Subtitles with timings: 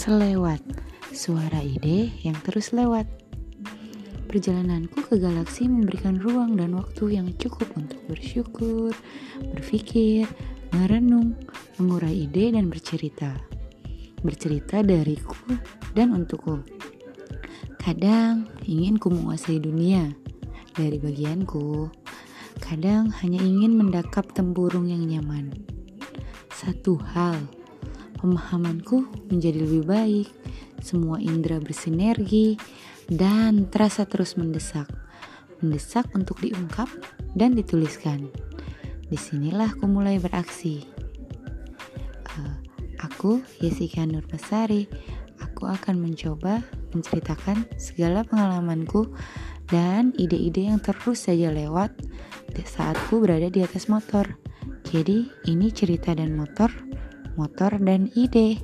[0.00, 0.64] Selewat,
[1.12, 3.04] suara ide yang terus lewat.
[4.32, 8.96] Perjalananku ke galaksi memberikan ruang dan waktu yang cukup untuk bersyukur,
[9.52, 10.24] berpikir,
[10.72, 11.36] merenung,
[11.76, 13.36] mengurai ide dan bercerita.
[14.24, 15.36] Bercerita dariku
[15.92, 16.64] dan untukku.
[17.76, 20.16] Kadang ingin ku menguasai dunia
[20.80, 21.92] dari bagianku.
[22.56, 25.52] Kadang hanya ingin mendakap tempurung yang nyaman.
[26.56, 27.59] Satu hal
[28.20, 30.28] pemahamanku menjadi lebih baik,
[30.84, 32.60] semua indera bersinergi,
[33.08, 34.86] dan terasa terus mendesak.
[35.64, 36.86] Mendesak untuk diungkap
[37.34, 38.28] dan dituliskan.
[39.08, 40.86] Di sinilah aku mulai beraksi.
[42.36, 42.56] Uh,
[43.02, 44.86] aku, Yesika Nurpasari,
[45.42, 46.62] aku akan mencoba
[46.94, 49.10] menceritakan segala pengalamanku
[49.66, 51.90] dan ide-ide yang terus saja lewat
[52.60, 54.36] saat ku berada di atas motor.
[54.90, 56.68] Jadi, ini cerita dan motor
[57.36, 58.58] motor, dan ide.